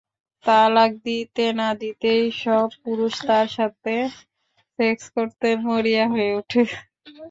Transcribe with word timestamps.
তালাক 0.45 0.91
দিতে 1.05 1.45
না 1.59 1.69
দিতেই, 1.81 2.23
সব 2.43 2.67
পুরুষ 2.83 3.13
তার 3.27 3.47
সাথে 3.57 3.93
সেক্স 4.79 5.05
করতে 5.15 5.47
মরিয়া 5.65 6.05
হয়ে 6.13 6.29
ওঠে। 6.39 6.61